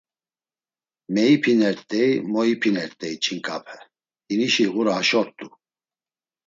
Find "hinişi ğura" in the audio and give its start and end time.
4.27-4.93